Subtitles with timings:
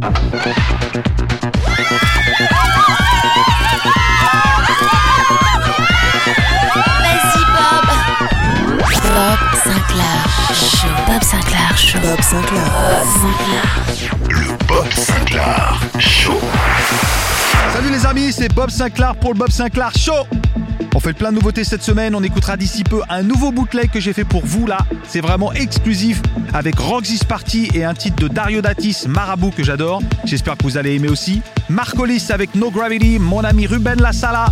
[0.00, 0.14] Bob.
[9.02, 10.20] Bob Sinclair
[10.54, 10.88] Show.
[11.06, 11.98] Bob Sinclair Show.
[12.00, 12.72] Bob Sinclair.
[14.28, 16.40] Le Bob Sinclair Show.
[17.74, 20.26] Salut les amis, c'est Bob Sinclair pour le Bob Sinclair Show.
[20.94, 24.00] On fait plein de nouveautés cette semaine, on écoutera d'ici peu un nouveau bootleg que
[24.00, 24.78] j'ai fait pour vous là.
[25.08, 26.20] C'est vraiment exclusif
[26.52, 30.02] avec Roxy's Party et un titre de Dario Datis, Marabout que j'adore.
[30.24, 31.42] J'espère que vous allez aimer aussi.
[31.68, 34.46] Marcolis avec No Gravity, mon ami Ruben Lassala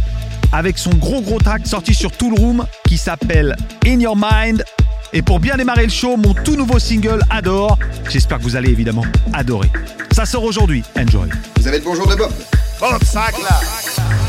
[0.52, 4.64] avec son gros gros track sorti sur Tool Room qui s'appelle In Your Mind.
[5.12, 7.78] Et pour bien démarrer le show, mon tout nouveau single Adore.
[8.10, 9.70] J'espère que vous allez évidemment adorer.
[10.12, 11.28] Ça sort aujourd'hui, enjoy.
[11.58, 12.32] Vous avez le bonjour de Bob.
[12.80, 13.60] Bob Sinclair.
[14.02, 14.27] Rouge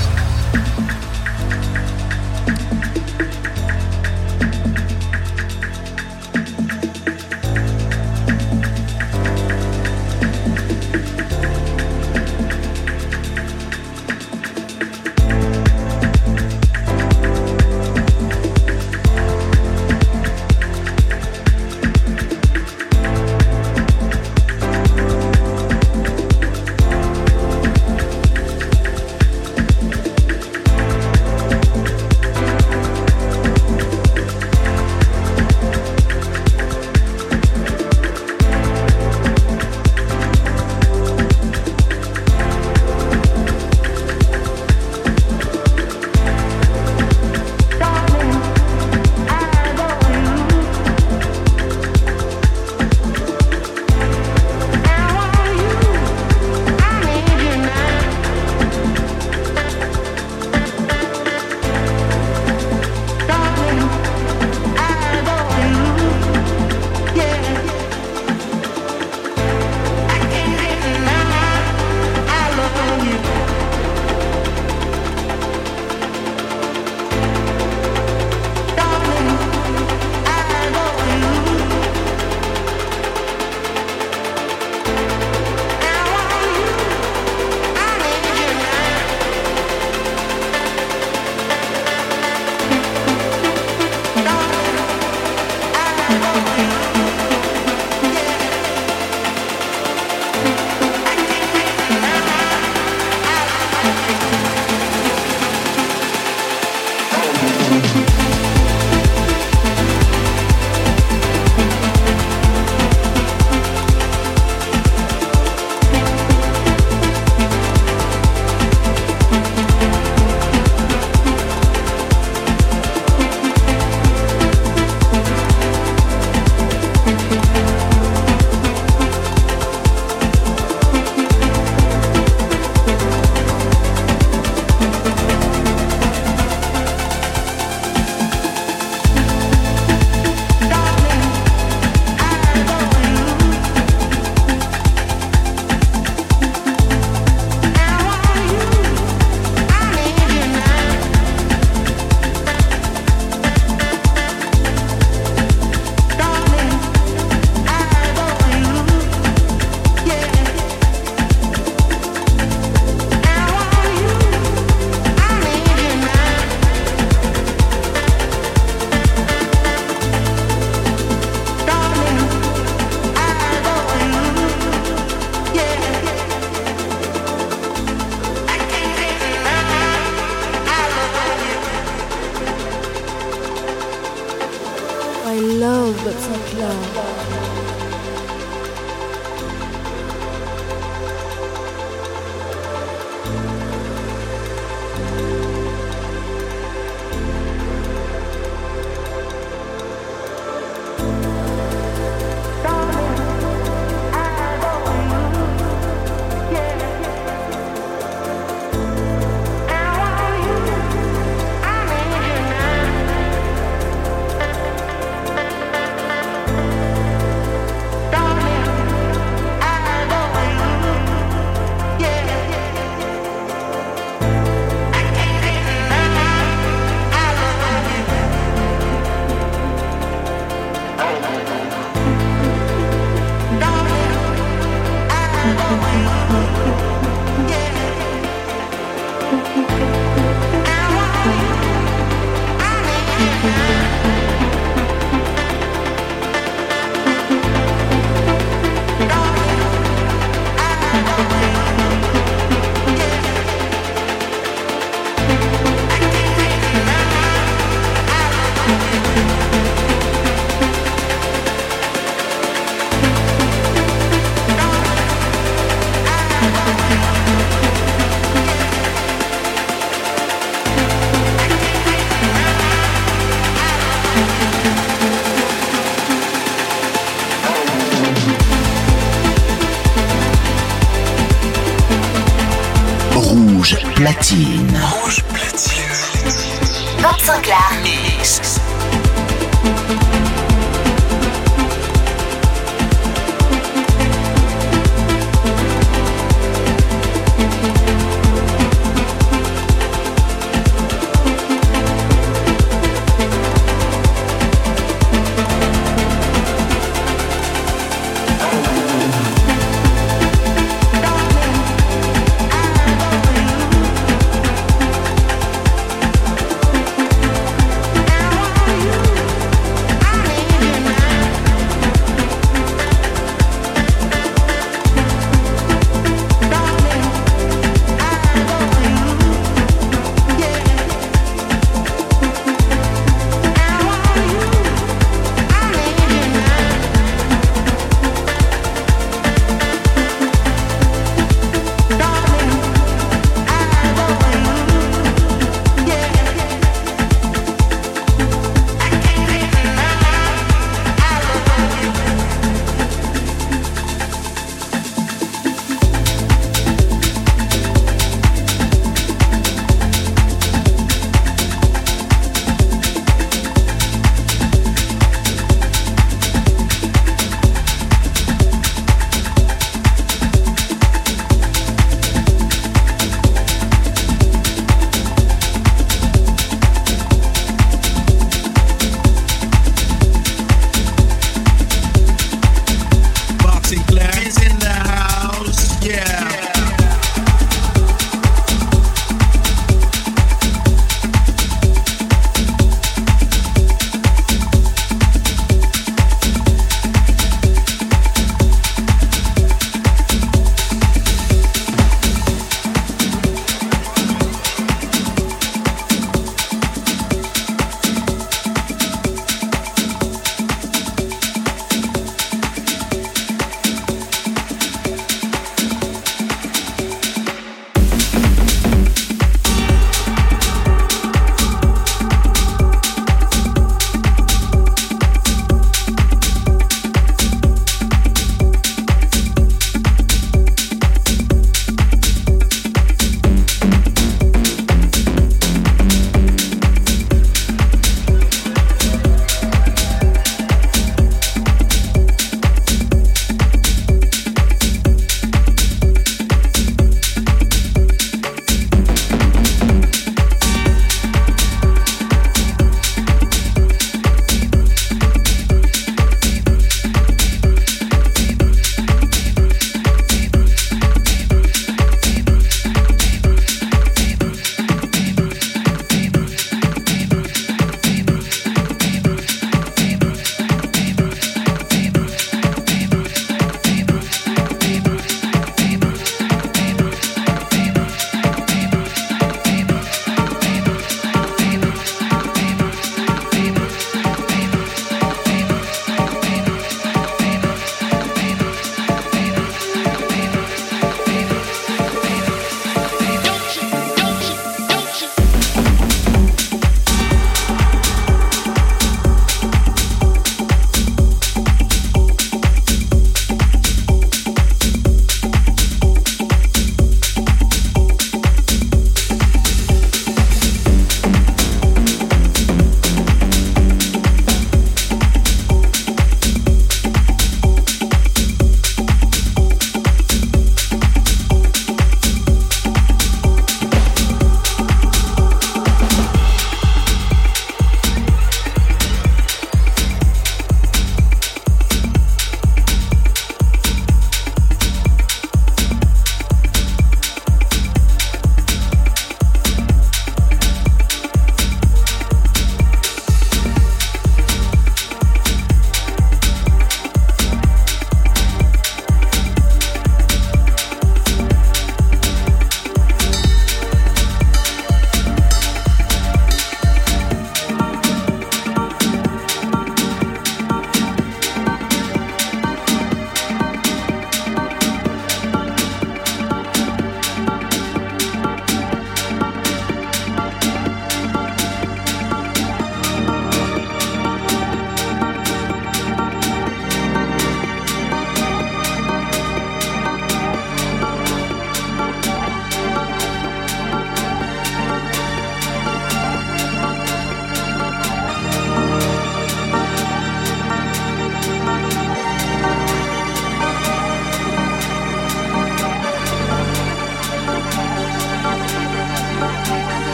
[284.30, 284.80] platine.
[284.92, 285.19] Rouge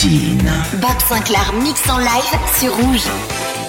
[0.00, 0.52] Platine.
[0.80, 3.59] Bob Sinclair mix en live sur Rouge.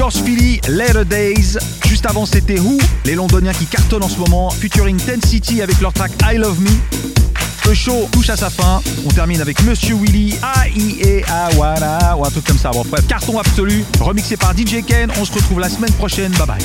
[0.00, 1.58] George Philly, Later Days.
[1.86, 5.78] Juste avant, c'était Who, les londoniens qui cartonnent en ce moment, featuring Ten City avec
[5.78, 6.70] leur track I Love Me.
[7.68, 8.80] Le show touche à sa fin.
[9.04, 12.70] On termine avec Monsieur Willy, A-I-E-A, voilà, ou un truc comme ça.
[12.70, 15.12] Bref, carton absolu, remixé par DJ Ken.
[15.20, 16.32] On se retrouve la semaine prochaine.
[16.32, 16.64] Bye bye.